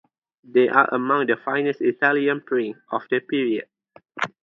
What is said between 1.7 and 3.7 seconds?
Italian prints of the period.